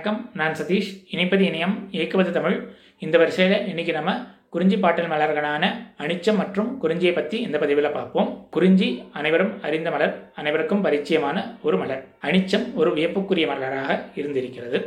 வணக்கம் 0.00 0.28
நான் 0.40 0.54
சதீஷ். 0.58 0.90
இணைப்பது 1.14 1.42
இணையம் 1.46 1.74
இயக்குவது 1.96 2.30
தமிழ். 2.36 2.54
இந்த 3.04 3.16
வரிசையில் 3.20 3.66
இன்னைக்கு 3.70 3.92
நம்ம 3.96 4.12
குறிஞ்சி 4.54 4.76
பாட்டல் 4.84 5.10
மலர்களான 5.12 5.64
அனிச்சம் 6.02 6.38
மற்றும் 6.42 6.70
குறிஞ்சியை 6.82 7.12
பற்றி 7.14 7.38
இந்த 7.46 7.56
பதிவில் 7.62 7.88
பார்ப்போம். 7.96 8.30
குறிஞ்சி 8.54 8.88
அனைவரும் 9.18 9.52
அறிந்த 9.66 9.90
மலர் 9.94 10.14
அனைவருக்கும் 10.42 10.84
பரிச்சயமான 10.86 11.42
ஒரு 11.66 11.78
மலர். 11.82 12.00
அனிச்சம் 12.28 12.64
ஒரு 12.80 12.92
வியப்புக்குரிய 12.98 13.48
மலராக 13.52 13.98
இருந்திருக்கிறது. 14.22 14.80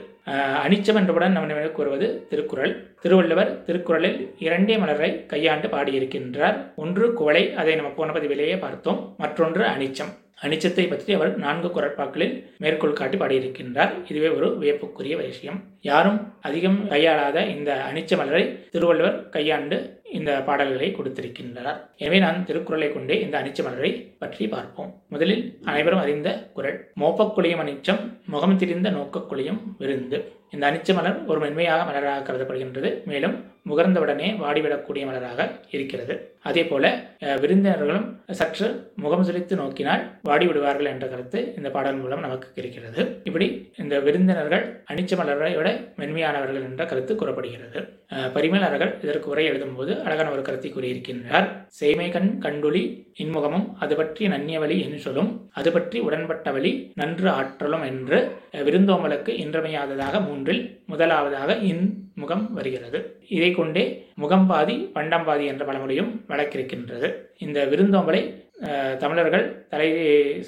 அனிச்சம் 0.66 1.00
என்றவுடன் 1.02 1.38
நம்ம 1.38 1.52
நினைவு 1.52 1.72
கூறுவது 1.78 2.10
திருக்குறள். 2.32 2.74
திருவள்ளுவர் 3.06 3.54
திருக்குறளில் 3.70 4.20
இரண்டே 4.48 4.78
மலரை 4.86 5.12
கையாண்டு 5.34 5.70
பாடியிருக்கின்றார். 5.76 6.60
ஒன்று 6.86 7.14
குவளை 7.22 7.46
அதை 7.62 7.76
நம்ம 7.82 7.94
போன 8.00 8.12
பதிவிலேயே 8.18 8.60
பார்த்தோம். 8.66 9.02
மற்றொன்று 9.24 9.66
அனிச்சம். 9.76 10.14
அனிச்சத்தை 10.46 10.86
பற்றி 10.92 11.12
அவர் 11.18 11.32
நான்கு 11.44 11.70
குரட்பாக்களில் 11.76 12.34
மேற்கோள் 12.64 13.00
காட்டி 13.00 13.18
பாடியிருக்கின்றார். 13.18 13.92
இதுவே 14.12 14.30
ஒரு 14.38 14.48
வியப்புக்குரிய 14.62 15.16
விஷயம். 15.22 15.60
யாரும் 15.90 16.20
அதிகம் 16.48 16.80
கையாளாத 16.92 17.38
இந்த 17.56 17.72
அனிச்ச 17.90 18.18
மலரை 18.22 18.44
திருவள்ளுவர் 18.74 19.18
கையாண்டு 19.36 19.78
இந்த 20.18 20.32
பாடல்களை 20.48 20.90
கொடுத்திருக்கின்றார். 20.98 21.80
எனவே 22.04 22.18
நான் 22.26 22.44
திருக்குறளை 22.50 22.90
கொண்டே 22.92 23.16
இந்த 23.26 23.36
அனிச்ச 23.42 23.60
மலரை 23.68 23.92
பற்றி 24.22 24.48
பார்ப்போம். 24.56 24.92
முதலில் 25.14 25.44
அனைவரும் 25.70 26.04
அறிந்த 26.04 26.30
குரல். 26.58 26.78
மோப்பக்குழியும் 27.04 27.64
அனிச்சம் 27.64 28.02
முகம் 28.36 28.60
திரிந்த 28.64 28.90
நோக்கக்குழியும் 29.00 29.62
விருந்து. 29.82 30.20
இந்த 30.56 30.64
அனிச்ச 30.70 30.94
மலர் 31.00 31.18
ஒரு 31.32 31.40
மென்மையாக 31.46 31.88
மலராக 31.90 32.26
கருதப்படுகின்றது. 32.28 32.92
மேலும் 33.12 33.36
முகர்ந்தவுடனே 33.66 34.30
வாடிவிடக்கூடிய 34.38 35.04
மலராக 35.06 35.42
இருக்கிறது. 35.70 36.16
அதே 36.42 36.64
போல 36.64 36.86
விருந்தினர்களும் 37.42 38.06
சற்று 38.32 38.68
முகம் 38.96 39.24
சுழித்து 39.24 39.56
நோக்கினால் 39.56 40.02
வாடி 40.22 40.48
விடுவார்கள் 40.48 40.86
என்ற 40.86 41.08
கருத்து 41.08 41.54
இந்த 41.58 41.70
பாடல் 41.70 41.96
மூலம் 41.96 42.20
நமக்கு 42.20 42.48
இருக்கிறது. 42.56 43.02
இப்படி 43.24 43.48
இந்த 43.76 44.00
விருந்தினர்கள் 44.00 44.64
அனிச்ச 44.90 45.16
மலரை 45.16 45.56
விட 45.56 45.70
மென்மையானவர்கள் 45.98 46.64
என்ற 46.64 46.86
கருத்து 46.86 47.16
கூறப்படுகிறது. 47.16 47.80
அஹ், 48.12 48.30
இதற்கு 49.04 49.30
உரை 49.30 49.46
எழுதும்போது 49.50 50.04
அழகான 50.04 50.32
ஒரு 50.32 50.42
கருத்தை 50.42 50.72
கூறியிருக்கின்றார். 50.72 51.48
செய்மை 51.74 52.10
கண் 52.10 52.40
கண்டுளி 52.40 52.84
இன்முகமும் 53.18 53.68
அது 53.80 53.96
பற்றி 53.96 54.28
நன்னிய 54.28 54.60
வழி 54.60 54.82
என்று 54.82 55.00
சொல்லும். 55.00 55.32
அது 55.52 55.72
பற்றி 55.72 56.00
உடன்பட்ட 56.02 56.52
வழி 56.52 56.72
நன்று 56.96 57.30
ஆற்றலும் 57.32 57.84
என்று 57.84 58.20
விருந்தோமலுக்கு 58.64 59.32
விருந்தோம்பலுக்கு 59.40 60.20
மூன்றில் 60.24 60.64
முதலாவதாக 60.86 61.52
இன் 61.66 61.84
முகம் 62.22 62.44
வருகிறது. 62.54 63.00
இதை 63.36 63.52
கொண்டே 63.52 63.84
முகம் 64.24 64.48
பாதி 64.48 64.76
பண்டம் 64.96 65.26
பாதி 65.30 65.46
என்ற 65.46 65.64
பழமொழியும் 65.66 66.12
வழக்கிருக்கின்றது 66.32 67.10
இந்த 67.38 67.60
விருந்தோம்பலை 67.66 68.22
தமிழர்கள் 68.98 69.46
தலை 69.70 69.88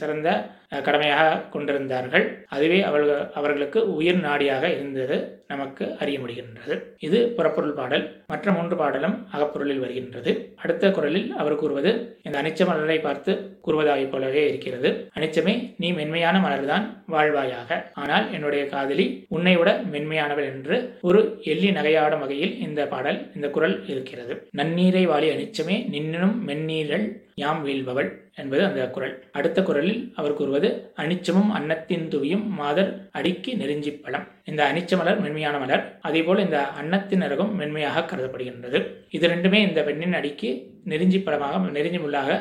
சிறந்த 0.02 0.30
கடமையாக 0.69 1.41
கொண்டிருந்தார்கள். 1.49 2.45
அதுவே 2.47 2.81
அவர்கள் 2.81 3.31
அவர்களுக்கு 3.33 3.94
உயிர் 3.95 4.21
நாடியாக 4.21 4.63
இருந்தது 4.63 5.44
நமக்கு 5.47 5.97
அறிய 5.99 6.19
முடிகின்றது. 6.19 6.75
இது 6.99 7.27
புறப்பொருள் 7.38 7.73
பாடல். 7.73 8.23
மற்ற 8.27 8.52
மூன்று 8.52 8.75
பாடலும் 8.75 9.27
அகப்பொருளில் 9.33 9.80
வருகின்றது. 9.80 10.55
அடுத்த 10.55 10.91
குரலில் 10.91 11.31
அவர் 11.31 11.55
கூறுவது 11.55 12.19
இந்த 12.23 12.41
அனிச்ச 12.41 12.66
மலரை 12.66 12.99
பார்த்து 12.99 13.58
கூறுவதாகப் 13.66 14.11
போலவே 14.11 14.47
இருக்கிறது. 14.49 15.09
அனிச்சமே 15.19 15.73
நீ 15.77 15.91
மென்மையான 15.91 16.39
மலர்தான் 16.39 16.86
வாழ்வாயாக. 17.11 17.83
ஆனால் 17.93 18.33
என்னுடைய 18.33 18.66
காதலி 18.66 19.25
உன்னை 19.30 19.55
விட 19.58 19.81
மென்மையானவள் 19.91 20.49
என்று 20.53 20.97
ஒரு 21.02 21.39
எள்ளி 21.43 21.71
நகையாடும் 21.71 22.19
வகையில் 22.19 22.59
இந்த 22.59 22.88
பாடல் 22.88 23.31
இந்த 23.36 23.49
குரல் 23.49 23.88
இருக்கிறது. 23.88 24.49
நன்னீரை 24.58 25.05
வாழி 25.08 25.30
அனிச்சமே 25.30 25.77
நின்னும் 25.89 26.47
மென்னீரல் 26.47 27.08
யாம் 27.36 27.66
வீழ்பவள். 27.66 28.09
என்பது 28.41 28.61
அந்த 28.67 28.81
குரல். 28.95 29.16
அடுத்த 29.38 29.59
குரலில் 29.67 30.02
அவர் 30.19 30.38
கூறுவது 30.39 30.69
அனிச்சமும் 31.03 31.52
அன்னத்தின் 31.58 32.05
துவியும் 32.14 32.45
மாதர் 32.59 32.92
அடிக்கு 33.19 33.52
நெருஞ்சி 33.61 33.92
பழம். 34.05 34.26
இந்த 34.52 34.61
அனிச்ச 34.71 34.98
மலர் 35.02 35.21
மென்மையான 35.26 35.58
மலர். 35.64 35.83
அதேபோல் 36.09 36.43
இந்த 36.45 36.59
அன்னத்தின் 36.82 37.26
அருகும் 37.27 37.55
மென்மையாக 37.61 38.05
கருதப்படுகின்றது. 38.11 38.82
இது 39.17 39.27
ரெண்டுமே 39.33 39.61
இந்த 39.70 39.82
பெண்ணின் 39.89 40.17
அடிக்கு 40.20 40.52
நெருஞ்சி 40.92 41.20
பழமாக 41.20 41.71
நெருஞ்சி 41.77 41.99
முள்ளாக 42.05 42.39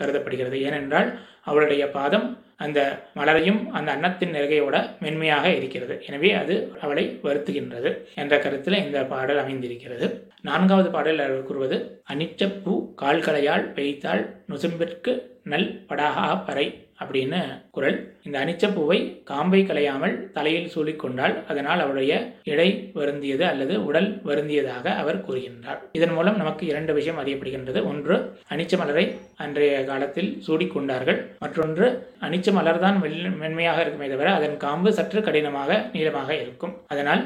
கருதப்படுகிறது. 0.00 0.58
ஏனென்றால் 0.68 1.10
அவளுடைய 1.50 1.84
பாதம் 1.98 2.26
அந்த 2.64 2.80
மலரையும் 3.18 3.60
அந்த 3.76 3.88
அன்னத்தின் 3.94 4.34
நெருகையோட 4.34 4.76
மென்மையாக 5.04 5.46
இருக்கிறது. 5.58 5.94
எனவே 6.08 6.30
அது 6.40 6.54
அவளை 6.84 7.04
வருத்துகின்றது 7.24 7.90
என்ற 8.22 8.34
கருத்தில் 8.44 8.82
இந்த 8.84 8.98
பாடல் 9.12 9.40
அமைந்திருக்கிறது. 9.42 10.08
நான்காவது 10.48 10.88
பாடல் 10.96 11.24
அவர் 11.26 11.48
கூறுவது 11.48 11.78
அனிச்சப்பூ 12.12 12.74
கால்களையால் 13.02 13.66
பெய்தால் 13.78 14.22
நுசும்பிற்கு 14.52 15.12
நல் 15.44 15.68
படாகா 15.88 16.26
பறை 16.46 16.66
அப்படின்னு 17.02 17.40
குரல். 17.76 17.98
இந்த 18.26 18.36
அனிச்சப்பூவை 18.42 18.98
காம்பை 19.30 19.60
களையாமல் 19.68 20.14
தலையில் 20.36 20.70
சூழிக்கொண்டால் 20.74 21.34
அதனால் 21.50 21.82
அவருடைய 21.84 22.12
இடை 22.52 22.68
வருந்தியது 22.98 23.44
அல்லது 23.50 23.74
உடல் 23.88 24.08
வருந்தியதாக 24.28 24.94
அவர் 25.02 25.24
கூறுகின்றார். 25.26 25.80
இதன் 25.98 26.14
மூலம் 26.16 26.40
நமக்கு 26.42 26.64
இரண்டு 26.72 26.94
விஷயம் 26.98 27.20
அறியப்படுகின்றது. 27.22 27.80
ஒன்று 27.92 28.16
அனிச்ச 28.54 28.76
மலரை 28.82 29.04
அன்றைய 29.44 29.76
காலத்தில் 29.90 30.30
சூடிக்கொண்டார்கள். 30.46 31.18
மற்றொன்று 31.44 31.86
அனிச்ச 32.26 32.48
மலர் 32.58 32.82
தான் 32.86 32.98
மென்மையாக 33.42 33.80
இருக்குமே 33.84 34.08
தவிர 34.14 34.28
அதன் 34.38 34.56
காம்பு 34.64 34.90
சற்று 34.98 35.20
கடினமாக 35.28 35.80
நீளமாக 35.94 36.30
இருக்கும். 36.42 36.74
அதனால் 36.92 37.22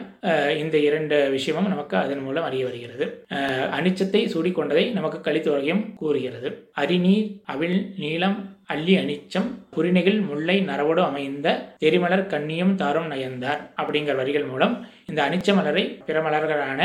இந்த 0.63 0.77
இரண்டு 0.89 1.17
விஷயமும் 1.37 1.71
நமக்கு 1.75 1.97
அதன் 2.05 2.25
மூலம் 2.27 2.47
அறிய 2.49 2.65
வருகிறது. 2.69 3.07
அனிச்சத்தை 3.79 4.23
சூடிக்கொண்டதை 4.35 4.85
நமக்கு 4.99 5.19
கலித்துவகையும் 5.27 5.83
கூறுகிறது. 6.03 6.51
அரிநீர் 6.83 7.31
அவிழ் 7.55 7.79
நீளம் 8.05 8.39
அள்ளி 8.69 8.95
அனிச்சம் 8.97 9.49
குறிநெகில் 9.77 10.21
முல்லை 10.21 10.57
நரவோடு 10.63 11.03
அமைந்த 11.03 11.49
தெரிமலர் 11.79 12.25
கண்ணியும் 12.27 12.75
தாரும் 12.75 13.11
நயந்தார் 13.11 13.61
அப்படிங்கிற 13.77 14.15
வரிகள் 14.17 14.47
மூலம் 14.47 14.75
இந்த 15.07 15.21
அனிச்ச 15.23 15.55
மலரை 15.55 15.85
பிற 16.07 16.21
மலர்களான 16.23 16.81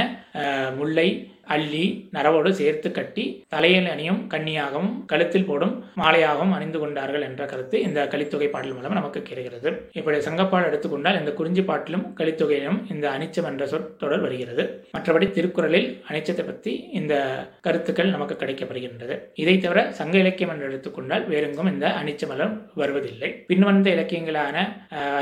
முல்லை 0.75 1.07
அள்ளி 1.53 1.85
நரவோடு 2.15 2.49
சேர்த்து 2.59 2.89
கட்டி 2.91 3.25
தலையில் 3.47 3.89
அணியும் 3.93 4.21
கன்னியாகவும் 4.27 4.91
கழுத்தில் 5.11 5.47
போடும் 5.49 5.73
மாலையாகவும் 6.01 6.53
அணிந்து 6.57 6.79
கொண்டார்கள் 6.79 7.25
என்ற 7.27 7.45
கருத்து 7.45 7.77
இந்த 7.87 7.99
கலித்தொகை 8.13 8.49
பாடல் 8.49 8.75
மூலம் 8.75 8.97
நமக்கு 8.99 9.19
கிடைக்கிறது 9.21 9.71
இப்படி 9.99 10.19
சங்கப்பாடல் 10.27 10.69
எடுத்துக்கொண்டால் 10.69 11.19
இந்த 11.21 11.31
குறிஞ்சி 11.33 11.63
பாட்டிலும் 11.69 12.05
கலித்தொகையிலும் 12.19 12.79
இந்த 12.93 13.05
அனிச்சம் 13.15 13.47
என்ற 13.51 13.65
சொற்றொடர் 13.73 14.23
வருகிறது. 14.25 14.63
மற்றபடி 14.95 15.27
திருக்குறளில் 15.31 15.89
அனிச்சத்தை 16.09 16.45
பற்றி 16.45 16.73
இந்த 16.99 17.13
கருத்துக்கள் 17.61 18.13
நமக்கு 18.15 18.35
கிடைக்கப்படுகின்றது. 18.41 19.17
இதை 19.43 19.55
தவிர 19.57 19.79
சங்க 19.99 20.15
இலக்கியம் 20.17 20.53
என்று 20.53 20.69
எடுத்துக்கொண்டால் 20.69 21.25
வேறெங்கும் 21.31 21.71
இந்த 21.73 21.87
அனிச்சமலம் 22.01 22.55
வருவதில்லை. 22.81 23.31
பின்வந்த 23.51 23.87
இலக்கியங்களான 23.95 24.55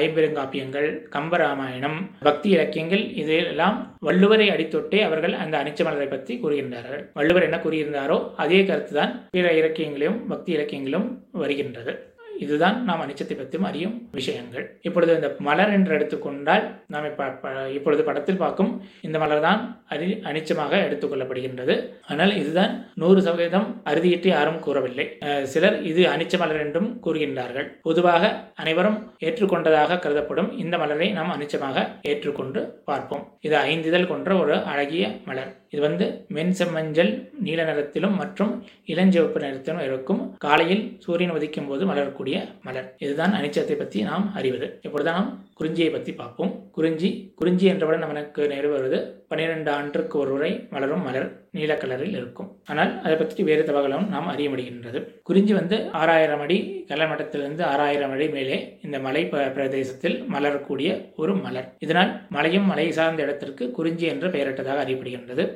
ஐம்பெருங்காப்பியங்கள் 0.06 0.90
கம்பராமாயணம் 1.16 2.00
பக்தி 2.28 2.50
இலக்கியங்கள் 2.50 3.06
இதையெல்லாம் 3.22 3.78
வள்ளுவரை 4.08 4.48
அடித்தொட்டே 4.52 5.00
அவர்கள் 5.02 5.36
அந்த 5.44 5.56
அனிச்ச 5.62 5.82
பற்றி 5.86 6.19
பற்றி 6.20 6.36
கூறுகின்றார்கள். 6.44 7.04
வள்ளுவர் 7.14 7.48
என்ன 7.50 7.58
கூறியிருந்தாரோ 7.64 8.20
அதே 8.36 8.62
கருத்துதான் 8.64 9.14
பிற 9.32 9.52
இலக்கியங்களிலும் 9.62 10.22
பக்தி 10.28 10.52
இலக்கியங்களிலும் 10.58 11.10
வருகின்றது. 11.32 11.94
இதுதான் 12.40 12.84
நாம் 12.84 13.02
அனிச்சத்தை 13.02 13.38
பற்றியும் 13.38 13.64
அறியும் 13.64 14.08
விஷயங்கள். 14.12 14.66
இப்பொழுது 14.82 15.16
இந்த 15.16 15.36
மலர் 15.40 15.72
என்று 15.72 15.94
எடுத்துக்கொண்டால் 15.94 16.84
நாம் 16.88 17.06
இப்ப 17.06 17.26
ப- 17.26 17.70
இப்பொழுது 17.70 18.04
படத்தில் 18.04 18.38
பார்க்கும் 18.38 18.82
இந்த 19.02 19.18
மலர் 19.20 19.42
தான் 19.42 19.84
அரி 19.90 20.18
அனிச்சமாக 20.30 20.74
எடுத்துக்கொள்ளப்படுகின்றது. 20.88 21.76
ஆனால் 22.08 22.36
இதுதான் 22.36 22.74
நூறு 22.96 23.22
சதவீதம் 23.22 23.82
அறுதியிட்டு 23.86 24.28
யாரும் 24.28 24.60
கூறவில்லை. 24.60 25.18
சிலர் 25.44 25.84
இது 25.84 26.06
அனிச்ச 26.08 26.38
மலர் 26.38 26.60
என்றும் 26.60 26.90
கூறுகின்றார்கள். 27.04 27.68
பொதுவாக 27.82 28.52
அனைவரும் 28.56 29.00
ஏற்றுக்கொண்டதாக 29.24 30.00
கருதப்படும் 30.00 30.58
இந்த 30.58 30.78
மலரை 30.78 31.12
நாம் 31.12 31.36
அனிச்சமாக 31.40 31.88
ஏற்றுக்கொண்டு 32.02 32.82
பார்ப்போம். 32.86 33.38
இது 33.42 33.58
ஐந்திதழ் 33.58 34.08
கொன்ற 34.08 34.38
ஒரு 34.38 34.56
அழகிய 34.56 35.12
மலர். 35.26 35.56
இது 35.70 35.82
வந்து 35.82 36.26
மென் 36.28 36.56
செம்மஞ்சள் 36.60 37.12
நீல 37.40 37.64
நிறத்திலும் 37.64 38.16
மற்றும் 38.16 38.64
இளஞ்சிவப்பு 38.86 39.40
நிறத்திலும் 39.40 39.84
இருக்கும். 39.84 40.36
காலையில் 40.38 40.96
சூரியன் 41.00 41.36
உதிக்கும் 41.36 41.68
போது 41.68 41.86
மலரக்கூடிய 41.86 42.29
மலர். 42.64 42.96
இதுதான் 42.98 43.34
அனிச்சத்தை 43.34 43.78
பற்றி 43.78 44.02
நாம் 44.02 44.34
அறிவது. 44.34 44.80
இப்பொழுது 44.82 45.10
நாம் 45.10 45.48
குறிஞ்சியை 45.60 45.92
பற்றி 45.92 46.14
பார்ப்போம். 46.14 46.70
குறிஞ்சி 46.72 47.34
குறிஞ்சி 47.36 47.66
என்றவுடன் 47.66 48.00
நமக்கு 48.00 48.48
நேரு 48.48 48.70
வருவது 48.70 49.19
பன்னிரெண்டு 49.30 49.72
ஆண்டுக்கு 49.72 50.20
ஒரு 50.20 50.34
உரை 50.34 50.68
மலரும் 50.70 51.04
மலர் 51.04 51.38
நீல 51.52 51.74
கலரில் 51.74 52.10
இருக்கும். 52.10 52.56
ஆனால் 52.66 53.02
அதை 53.02 53.16
பற்றி 53.16 53.44
வேறு 53.44 53.64
தகவலும் 53.64 54.10
நாம் 54.10 54.28
அறிய 54.28 54.50
முடிகின்றது. 54.50 55.08
குறிஞ்சி 55.24 55.54
வந்து 55.54 55.90
ஆறாயிரம் 55.92 56.40
அடி 56.40 56.86
கலமட்டத்திலிருந்து 56.88 57.64
ஆறாயிரம் 57.64 58.12
அடி 58.12 58.30
மேலே 58.30 58.80
இந்த 58.82 59.00
மலை 59.00 59.26
ப- 59.26 59.48
பிரதேசத்தில் 59.48 60.24
மலரக்கூடிய 60.34 61.14
ஒரு 61.16 61.36
மலர். 61.36 61.76
இதனால் 61.80 62.22
மலையும் 62.30 62.66
மலை 62.66 62.92
சார்ந்த 62.92 63.24
இடத்திற்கு 63.24 63.72
குறிஞ்சி 63.72 64.06
என்று 64.06 64.28
பெயரிட்டதாக 64.28 64.84
அறியப்படுகின்றது. 64.86 65.52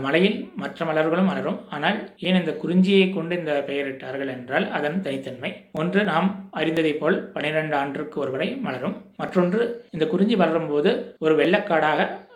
மலையில் 0.00 0.50
மற்ற 0.56 0.86
மலர்களும் 0.86 1.24
மலரும். 1.24 1.68
ஆனால் 1.70 2.10
ஏன் 2.18 2.34
இந்த 2.34 2.50
குறிஞ்சியை 2.50 3.14
கொண்டு 3.14 3.36
இந்த 3.36 3.64
பெயரிட்டார்கள் 3.66 4.28
என்றால் 4.28 4.70
அதன் 4.70 5.02
தனித்தன்மை. 5.02 5.64
ஒன்று 5.72 6.04
நாம் 6.04 6.48
அறிந்ததைப் 6.56 7.00
போல் 7.00 7.30
பன்னிரண்டு 7.32 7.76
ஆண்டுக்கு 7.76 8.20
ஒருவரை 8.20 8.56
மலரும். 8.56 9.04
மற்றொன்று 9.16 9.84
இந்த 9.90 10.06
குறிஞ்சி 10.06 10.34
வளரும் 10.34 10.68
போது 10.68 11.16
ஒரு 11.18 11.36
வெள்ளக்காடாக 11.36 12.26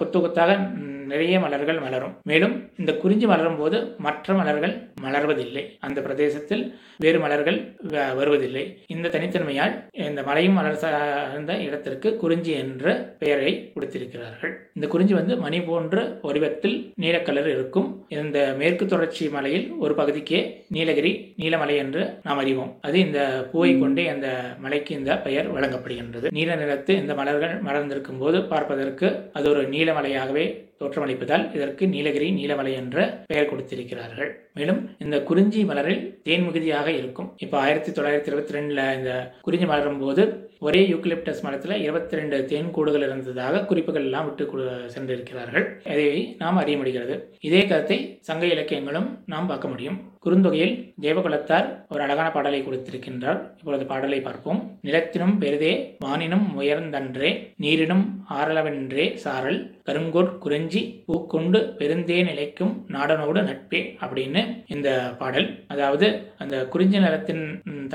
கொத்து 0.00 0.18
கொத்தாக 0.18 0.52
ம், 0.78 0.93
நிறைய 1.05 1.39
மலர்கள் 1.39 1.79
மலரும். 1.79 2.17
மேலும் 2.23 2.69
இந்த 2.77 2.93
குறிஞ்சி 2.93 3.25
மலரும் 3.25 3.57
போது 3.57 3.95
மற்ற 3.97 4.33
மலர்கள் 4.33 4.89
மலர்வதில்லை. 5.01 5.77
அந்த 5.79 6.01
பிரதேசத்தில் 6.01 6.75
வேறு 6.97 7.19
மலர்கள் 7.19 7.75
வ- 7.87 8.15
வருவதில்லை. 8.15 8.77
இந்த 8.87 9.09
தனித்தன்மையால் 9.09 9.83
இந்த 9.91 10.23
மலையும் 10.23 10.53
மலர் 10.53 10.75
சார்ந்த 10.75 11.57
இடத்திற்கு 11.57 12.15
குறிஞ்சி 12.15 12.51
என்ற 12.51 13.15
பெயரை 13.19 13.71
கொடுத்திருக்கிறார்கள். 13.73 14.69
இந்த 14.73 14.87
குறிஞ்சி 14.87 15.13
வந்து 15.13 15.37
மணி 15.37 15.61
போன்ற 15.61 16.19
வடிவத்தில் 16.21 16.93
நீலக்கலர் 17.01 17.45
இருக்கும். 17.45 18.05
இந்த 18.09 18.55
மேற்கு 18.57 18.85
தொடர்ச்சி 18.85 19.29
மலையில் 19.29 19.71
ஒரு 19.79 19.93
பகுதிக்கே 19.93 20.63
நீலகிரி 20.67 21.33
நீலமலை 21.37 21.77
என்று 21.77 22.13
நாம் 22.23 22.37
அறிவோம். 22.37 22.77
அது 22.81 22.99
இந்த 22.99 23.49
பூவை 23.51 23.79
கொண்டே 23.79 24.07
அந்த 24.07 24.55
மலைக்கு 24.59 24.95
இந்த 24.95 25.17
பெயர் 25.17 25.53
வழங்கப்படுகின்றது. 25.53 26.31
நீல 26.31 26.55
நிறத்து 26.55 26.95
இந்த 26.95 27.13
மலர்கள் 27.13 27.61
மலர்ந்திருக்கும் 27.61 28.19
போது 28.19 28.43
பார்ப்பதற்கு 28.43 29.29
அது 29.33 29.49
ஒரு 29.49 29.69
நீலமலையாகவே 29.69 30.64
தோற்றமளிப்பதால் 30.81 31.45
இதற்கு 31.55 31.83
நீலகிரி 31.93 32.29
நீலமலை 32.39 32.71
என்ற 32.81 33.05
பெயர் 33.29 33.49
கொடுத்திருக்கிறார்கள். 33.51 34.31
மேலும் 34.57 34.81
இந்த 35.03 35.17
குறிஞ்சி 35.29 35.61
மலரில் 35.69 36.01
தேன் 36.27 36.45
மிகுதியாக 36.47 36.89
இருக்கும். 37.01 37.29
இப்போ 37.45 37.57
ஆயிரத்தி 37.65 37.91
தொள்ளாயிரத்தி 37.91 38.29
இருபத்தி 38.31 38.55
ரெண்டுல 38.57 38.83
இந்த 38.97 39.11
குறிஞ்சி 39.45 39.67
மலரும் 39.71 40.01
போது 40.03 40.23
ஒரே 40.67 40.81
யூக்லிப்டஸ் 40.91 41.41
மரத்தில் 41.45 41.81
இருபத்தி 41.85 42.15
ரெண்டு 42.19 42.37
தேன் 42.51 42.73
கூடுகள் 42.75 43.05
இருந்ததாக 43.07 43.63
குறிப்புகள் 43.69 44.05
எல்லாம் 44.09 44.27
விட்டு 44.29 44.67
சென்றிருக்கிறார்கள். 44.95 45.65
அதை 45.93 46.09
நாம் 46.43 46.59
அறிய 46.63 46.77
முடிகிறது. 46.81 47.15
இதே 47.49 47.63
கருத்தை 47.71 47.99
சங்க 48.29 48.45
இலக்கியங்களும் 48.55 49.09
நாம் 49.33 49.49
பார்க்க 49.53 49.73
முடியும். 49.73 49.99
குறுந்தொகையில் 50.25 50.73
தேவகுலத்தார் 51.05 51.67
ஒரு 51.93 52.01
அழகான 52.05 52.27
பாடலை 52.35 52.59
கொடுத்திருக்கின்றார். 52.63 53.39
இப்பொழுது 53.59 53.85
பாடலை 53.91 54.19
பார்ப்போம். 54.27 54.61
நிலத்தினும் 54.87 55.35
பெரிதே 55.43 55.73
வானினும் 56.05 56.47
உயர்ந்தன்றே 56.61 57.31
நீரினும் 57.65 58.05
ஆரளவென்றே 58.39 59.07
சாரல் 59.25 59.61
கருங்கோட் 59.89 60.33
குறிஞ்சி 60.45 60.81
பூக்கொண்டு 61.07 61.61
பெருந்தே 61.79 62.19
நிலைக்கும் 62.29 62.73
நாடனோடு 62.95 63.41
நட்பே 63.49 63.81
அப்படின்னு 64.03 64.43
இந்த 64.75 64.89
பாடல். 65.21 65.49
அதாவது 65.75 66.09
அந்த 66.43 66.57
குறிஞ்சி 66.75 66.99
நிலத்தின் 67.07 67.45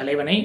தலைவனை 0.00 0.38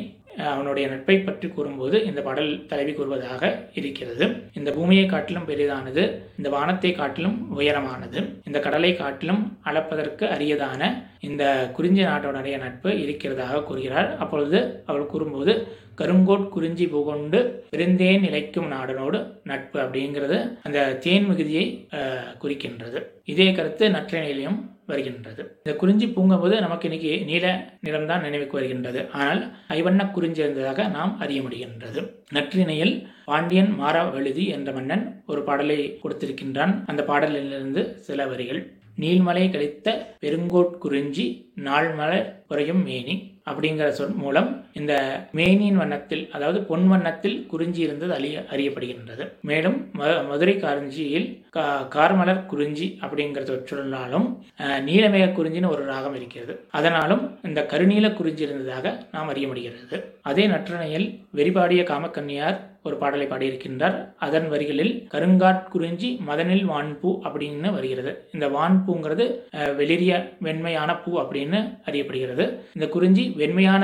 அவனுடைய 0.53 0.85
நட்பை 0.91 1.15
பற்றி 1.17 1.47
கூறும்போது 1.49 1.97
இந்த 2.07 2.21
பாடல் 2.23 2.49
தலைவி 2.71 2.93
கூறுவதாக 2.93 3.43
இருக்கிறது. 3.79 4.25
இந்த 4.59 4.69
பூமியை 4.77 5.05
காட்டிலும் 5.13 5.47
பெரிதானது 5.49 6.03
இந்த 6.39 6.49
வானத்தை 6.55 6.91
காட்டிலும் 6.97 7.37
உயரமானது 7.59 8.19
இந்த 8.47 8.59
கடலை 8.65 8.91
காட்டிலும் 9.01 9.41
அளப்பதற்கு 9.71 10.25
அரியதான 10.35 10.81
இந்த 11.29 11.43
குறிஞ்சி 11.77 12.03
நாட்டோடைய 12.09 12.55
நட்பு 12.65 12.89
இருக்கிறதாக 13.03 13.63
கூறுகிறார். 13.69 14.09
அப்பொழுது 14.23 14.59
அவள் 14.89 15.11
கூறும்போது 15.13 15.53
கருங்கோட் 15.99 16.45
குறிஞ்சி 16.53 16.85
புகொண்டு 16.93 17.39
பெருந்தேன் 17.73 18.23
நிலைக்கும் 18.25 18.71
நாடனோடு 18.75 19.19
நட்பு 19.49 19.77
அப்படிங்கிறது 19.83 20.37
அந்த 20.67 20.79
தேன் 21.05 21.27
மிகுதியை 21.29 21.65
குறிக்கின்றது. 22.41 23.01
இதே 23.33 23.47
கருத்து 23.57 23.85
நற்றினையிலையும் 23.95 24.59
வருகின்றது. 24.89 25.41
இந்த 25.61 25.73
குறிஞ்சி 25.81 26.07
பூங்கும்போது 26.15 26.55
நமக்கு 26.65 26.87
இன்னைக்கு 26.89 27.13
நீல 27.29 27.45
நிறம்தான் 27.85 28.25
நினைவுக்கு 28.25 28.57
வருகின்றது. 28.59 29.01
ஆனால் 29.21 29.41
ஐவண்ண 29.77 30.01
குறிஞ்சி 30.17 30.41
இருந்ததாக 30.43 30.87
நாம் 30.97 31.13
அறிய 31.25 31.41
முடிகின்றது. 31.45 32.01
நற்றிணையில் 32.35 32.95
பாண்டியன் 33.29 33.71
மாராவெழுதி 33.81 34.45
என்ற 34.55 34.71
மன்னன் 34.77 35.05
ஒரு 35.31 35.41
பாடலை 35.47 35.77
கொடுத்திருக்கின்றான். 36.03 36.73
அந்த 36.91 37.03
பாடலிலிருந்து 37.11 37.83
சில 38.07 38.27
வரிகள். 38.33 38.61
நீள்மலை 38.99 39.51
கழித்த 39.51 40.15
பெருங்கோட் 40.21 40.69
குறிஞ்சி 40.69 41.51
நாள்மலர் 41.55 42.33
குறையும் 42.47 42.83
மேனி 42.83 43.33
அப்படிங்கிற 43.49 43.89
சொல் 43.89 44.13
மூலம் 44.13 44.65
இந்த 44.73 45.25
மேனியின் 45.31 45.75
வண்ணத்தில் 45.75 46.29
அதாவது 46.31 46.63
பொன் 46.63 46.87
வண்ணத்தில் 46.87 47.45
குறிஞ்சி 47.45 47.81
இருந்தது 47.81 48.13
அறிய 48.13 48.45
அறியப்படுகின்றது. 48.49 49.31
மேலும் 49.41 49.89
ம- 49.97 50.27
மதுரை 50.27 50.55
காரஞ்சியில் 50.55 51.43
கா 51.49 51.87
கார்மலர் 51.89 52.45
குறிஞ்சி 52.45 52.99
அப்படிங்கிற 53.01 53.63
சொல்லாலும் 53.63 54.43
நீலமேக 54.59 55.31
குறிஞ்சின்னு 55.31 55.69
ஒரு 55.69 55.85
ராகம் 55.85 56.15
இருக்கிறது. 56.15 56.63
அதனாலும் 56.69 57.39
இந்த 57.43 57.65
கருநீல 57.69 58.13
குறிஞ்சி 58.13 58.43
இருந்ததாக 58.43 59.05
நாம் 59.11 59.27
அறிய 59.27 59.47
முடிகிறது. 59.47 60.13
அதே 60.21 60.47
நற்றணையில் 60.47 61.19
வெறிபாடிய 61.35 61.83
காமக்கன்னியார் 61.83 62.73
ஒரு 62.85 62.95
பாடலை 62.95 63.27
பாடியிருக்கின்றார். 63.27 63.95
அதன் 64.19 64.49
வரிகளில் 64.49 64.93
கருங்காட் 65.11 65.63
குறிஞ்சி 65.67 66.09
மதனில் 66.27 66.65
வான்பூ 66.69 67.11
அப்படின்னு 67.23 67.71
வருகிறது. 67.71 68.11
இந்த 68.31 68.47
வான்பூங்கிறது 68.49 69.25
வெளிரிய 69.77 70.13
வெண்மையான 70.39 70.63
பூ 70.97 71.19
அப்படின்னு 71.19 71.59
அறியப்படுகிறது. 71.85 72.45
இந்த 72.73 72.87
குறிஞ்சி 72.87 73.33
வெண்மையான 73.37 73.81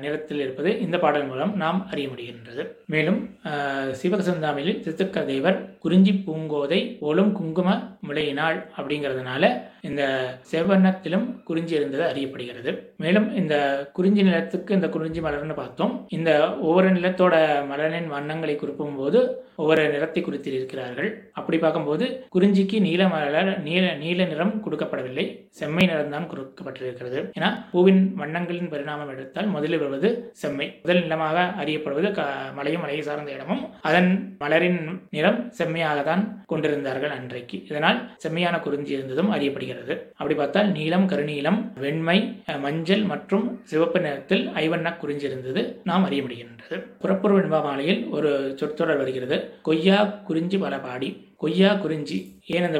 நிறத்தில் 0.00 0.40
இருப்பது 0.40 0.80
இந்த 0.80 0.98
பாடல் 0.98 1.26
மூலம் 1.26 1.56
நாம் 1.56 1.88
அறிய 1.90 2.08
முடிகின்றது. 2.08 2.62
மேலும் 2.86 3.20
அஹ், 3.44 3.92
சிவகசந்தாமியில் 4.00 4.80
சித்துக்க 4.80 5.24
தேவர் 5.24 5.58
குறிஞ்சி 5.78 6.12
பூங்கோதை 6.26 6.78
ஒலும் 7.02 7.32
குங்கும 7.32 7.68
முளையினாள் 8.02 8.58
அப்படிங்கிறதுனால 8.76 9.44
இந்த 9.82 10.02
செவ்வண்ணத்திலும் 10.50 11.26
குறிஞ்சி 11.44 11.74
இருந்தது 11.74 12.04
அறியப்படுகிறது. 12.04 12.70
மேலும் 12.96 13.34
இந்த 13.34 13.54
குறிஞ்சி 13.92 14.22
நிலத்துக்கு 14.22 14.74
இந்த 14.74 14.88
குறிஞ்சி 14.88 15.20
மலர்னு 15.20 15.54
பார்த்தோம். 15.54 15.92
இந்த 16.08 16.30
ஒவ்வொரு 16.60 16.90
நிலத்தோட 16.90 17.34
மலரின் 17.70 18.08
வண்ணங்களை 18.26 18.56
குறிப்பும் 18.56 18.96
போது 18.96 19.44
ஒவ்வொரு 19.56 19.90
நிறத்தை 19.90 20.24
குறித்திருக்கிறார்கள். 20.24 21.14
அப்படி 21.32 21.58
பார்க்கும்போது 21.58 22.26
குறிஞ்சிக்கு 22.34 22.80
நீல 22.80 23.08
மலர் 23.08 23.62
நீல 23.62 23.94
நீல 23.94 24.24
நிறம் 24.24 24.62
கொடுக்கப்படவில்லை. 24.64 25.46
செம்மை 25.50 25.86
நிறம் 25.86 26.10
தான் 26.10 26.28
கொடுக்கப்பட்டிருக்கிறது. 26.30 27.30
ஏன்னா 27.40 27.64
பூவின் 27.72 28.14
வண்ணங்களின் 28.14 28.68
பரிணாமம் 28.68 29.08
எடுத்தால் 29.08 29.46
முதலில் 29.46 29.78
வருவது 29.78 30.30
செம்மை. 30.32 30.78
முதல் 30.82 31.00
நிலமாக 31.00 31.54
அறியப்படுவது 31.64 32.12
க- 32.12 32.52
மலையும் 32.54 32.80
மலையை 32.80 33.04
சார்ந்த 33.04 33.32
இடமும் 33.32 33.70
அதன் 33.82 34.36
மலரின் 34.40 35.00
நிறம் 35.10 35.50
செம்மையாக 35.50 36.02
தான் 36.02 36.44
கொண்டிருந்தார்கள் 36.46 37.10
அன்றைக்கு. 37.10 37.62
இதனால் 37.64 38.10
செம்மையான 38.16 38.58
குறிஞ்சி 38.58 38.92
இருந்ததும் 38.92 39.34
அறியப்படுகிறது. 39.34 40.00
அப்படி 40.10 40.34
பார்த்தால் 40.34 40.70
நீலம் 40.70 41.08
கருநீலம் 41.08 41.72
வெண்மை 41.74 42.42
மஞ்சள் 42.60 43.02
மற்றும் 43.02 43.60
சிவப்பு 43.62 44.00
நிறத்தில் 44.00 44.48
ஐவண்ண 44.48 44.96
குறிஞ்சி 44.96 45.26
இருந்தது. 45.26 45.80
நாம் 45.84 46.04
அறிய 46.04 46.22
முடிகின்றது. 46.22 46.84
புறப்புற 46.98 47.38
வெண்பா 47.38 47.62
மாலையில் 47.62 48.06
ஒரு 48.18 48.30
சொற்றொடர் 48.60 49.00
வருகிறது. 49.02 49.36
கொய்யா 49.68 49.98
குறிஞ்சி 50.28 50.58
பல 50.64 50.74
பாடி. 50.86 51.08
கொய்யா 51.42 51.70
குறிஞ்சி 51.82 52.18
ஏன் 52.54 52.66
அந்த 52.66 52.78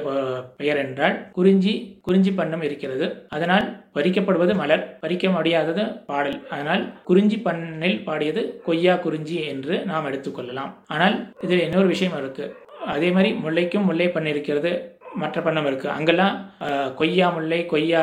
பெயர் 0.58 0.80
என்றால் 0.82 1.16
குறிஞ்சி 1.38 1.72
குறிஞ்சி 2.06 2.30
பண்ணம் 2.38 2.64
இருக்கிறது. 2.68 3.06
அதனால் 3.36 3.66
பறிக்கப்படுவது 3.96 4.52
மலர் 4.60 4.84
பறிக்க 5.02 5.30
முடியாதது 5.36 5.84
பாடல். 6.10 6.38
அதனால் 6.54 6.84
குறிஞ்சி 7.08 7.38
பண்ணில் 7.46 7.98
பாடியது 8.08 8.42
கொய்யா 8.68 8.94
குறிஞ்சி 9.06 9.36
என்று 9.52 9.76
நாம் 9.90 10.08
எடுத்துக்கொள்ளலாம் 10.10 10.72
ஆனால் 10.96 11.16
இதில் 11.46 11.64
இன்னொரு 11.66 11.90
விஷயம் 11.94 12.18
இருக்கு. 12.22 12.46
அதே 12.94 13.10
மாதிரி 13.16 13.32
முல்லைக்கும் 13.44 13.88
முல்லை 13.90 14.08
பண்ண 14.14 14.28
இருக்கிறது 14.34 14.72
மற்ற 15.22 15.40
பண்ணம் 15.44 15.68
இருக்கு. 15.70 15.88
அங்கெல்லாம் 15.98 16.34
கொய்யா 17.00 17.28
முல்லை 17.36 17.60
கொய்யா 17.74 18.02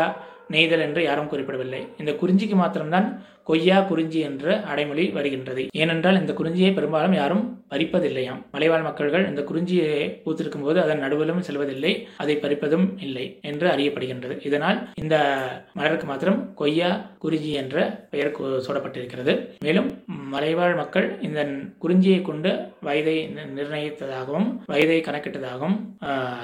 நெய்தல் 0.53 0.83
என்று 0.85 1.01
யாரும் 1.09 1.29
குறிப்பிடவில்லை. 1.31 1.79
இந்த 2.01 2.11
குறிஞ்சிக்கு 2.21 2.55
மாத்திரம்தான் 2.61 3.07
கொய்யா 3.43 3.81
குறிஞ்சி 3.81 4.19
என்ற 4.19 4.61
அடைமொழி 4.61 5.09
வருகின்றது. 5.09 5.67
ஏனென்றால் 5.71 6.19
இந்த 6.19 6.33
குறிஞ்சியை 6.33 6.73
பெரும்பாலும் 6.73 7.13
யாரும் 7.13 7.63
பறிப்பதில்லையாம். 7.69 8.41
மலைவாழ் 8.51 8.81
மக்கள்கள் 8.81 9.27
இந்த 9.27 9.41
குறிஞ்சியை 9.41 10.21
பூத்திருக்கும் 10.25 10.61
போது 10.61 10.81
அதன் 10.81 10.99
நடுவிலும் 10.99 11.39
செல்வதில்லை 11.39 12.07
அதை 12.17 12.37
பறிப்பதும் 12.37 12.87
இல்லை 12.99 13.39
என்று 13.41 13.69
அறியப்படுகின்றது. 13.69 14.45
இதனால் 14.45 14.87
இந்த 14.95 15.39
மலருக்கு 15.73 16.05
மாத்திரம் 16.05 16.53
கொய்யா 16.53 17.11
குறிஞ்சி 17.19 17.51
என்ற 17.51 18.07
பெயர் 18.09 18.31
சூடப்பட்டிருக்கிறது 18.41 19.47
மேலும் 19.59 20.03
மலைவாழ் 20.05 20.75
மக்கள் 20.75 21.17
இந்த 21.21 21.47
குறிஞ்சியை 21.81 22.21
கொண்டு 22.21 22.59
வயதை 22.81 23.33
நி- 23.35 23.59
நிர்ணயித்ததாகவும் 23.59 24.57
வயதை 24.65 25.01
கணக்கிட்டதாகவும் 25.01 25.79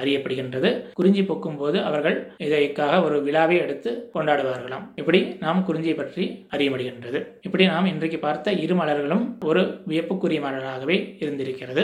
அறியப்படுகின்றது. 0.03 0.83
குறிஞ்சி 0.93 1.23
பூக்கும் 1.23 1.57
போது 1.57 1.83
அவர்கள் 1.83 2.31
இதற்காக 2.37 3.03
ஒரு 3.03 3.23
விழாவை 3.23 3.57
எடுத்து 3.57 4.09
கொண்டாடுவார்களாம். 4.13 4.87
இப்படி 4.95 5.35
நாம் 5.39 5.65
குறிஞ்சியை 5.67 5.95
பற்றி 5.95 6.45
அறிய 6.49 6.69
முடியும் 6.69 6.87
வருகின்றது 6.89 7.19
இப்படி 7.41 7.65
நாம் 7.71 7.89
இன்றைக்கு 7.91 8.19
பார்த்த 8.19 8.57
இரு 8.65 8.75
மலர்களும் 8.75 9.25
ஒரு 9.49 9.63
வியப்புக்குரிய 9.91 10.39
மலராகவே 10.45 10.97
இருந்திருக்கிறது. 11.23 11.83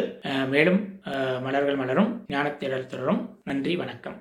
மேலும் 0.54 0.80
மலர்கள் 1.48 1.82
மலரும் 1.84 2.12
ஞானத்தேடல் 2.34 2.92
தொடரும். 2.94 3.22
நன்றி 3.50 3.76
வணக்கம். 3.84 4.18